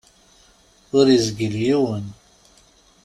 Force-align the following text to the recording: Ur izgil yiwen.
Ur 0.97 1.05
izgil 1.15 1.55
yiwen. 1.63 2.05